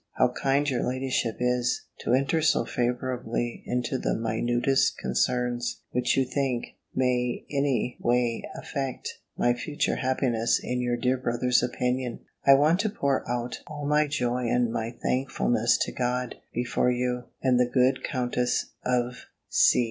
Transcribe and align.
How 0.13 0.29
kind 0.29 0.67
your 0.67 0.81
ladyship 0.81 1.35
is, 1.39 1.85
to 1.99 2.13
enter 2.15 2.41
so 2.41 2.65
favourably 2.65 3.61
into 3.67 3.99
the 3.99 4.17
minutest 4.17 4.97
concerns, 4.97 5.81
which 5.91 6.17
you 6.17 6.25
think, 6.25 6.69
may 6.95 7.45
any 7.51 7.97
way 7.99 8.41
affect 8.55 9.19
my 9.37 9.53
future 9.53 9.97
happiness 9.97 10.59
in 10.59 10.81
your 10.81 10.97
dear 10.97 11.17
brother's 11.17 11.61
opinion! 11.61 12.21
I 12.43 12.55
want 12.55 12.79
to 12.79 12.89
pour 12.89 13.29
out 13.29 13.59
all 13.67 13.85
my 13.85 14.07
joy 14.07 14.47
and 14.47 14.73
my 14.73 14.89
thankfulness 15.03 15.77
to 15.83 15.91
God, 15.91 16.33
before 16.51 16.89
you, 16.89 17.25
and 17.43 17.59
the 17.59 17.69
good 17.71 18.03
Countess 18.03 18.71
of 18.83 19.25
C 19.49 19.79